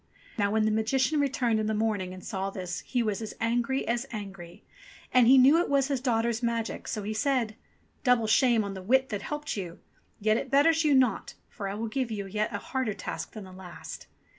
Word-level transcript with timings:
Now 0.35 0.49
when 0.49 0.65
the 0.65 0.71
Magician 0.71 1.19
returned 1.19 1.59
in 1.59 1.67
the 1.67 1.75
morning 1.75 2.11
and 2.11 2.23
saw 2.25 2.49
this 2.49 2.79
he 2.79 3.03
was 3.03 3.21
as 3.21 3.35
angry 3.39 3.87
as 3.87 4.07
angry. 4.09 4.63
And 5.13 5.27
he 5.27 5.37
knew 5.37 5.59
it 5.61 5.69
was 5.69 5.89
his 5.89 6.01
daughter's 6.01 6.41
magic, 6.41 6.87
so 6.87 7.03
he 7.03 7.13
said: 7.13 7.55
"Double 8.03 8.25
shame 8.25 8.63
on 8.63 8.73
the 8.73 8.81
wit 8.81 9.09
that 9.09 9.21
helped 9.21 9.55
you! 9.55 9.77
Yet 10.19 10.37
it 10.37 10.49
betters 10.49 10.83
you 10.83 10.95
not, 10.95 11.35
for 11.49 11.67
I 11.67 11.75
will 11.75 11.87
give 11.87 12.09
you 12.09 12.25
a 12.25 12.29
yet 12.31 12.49
harder 12.51 12.95
task 12.95 13.33
than 13.33 13.43
the 13.43 13.51
last. 13.53 14.07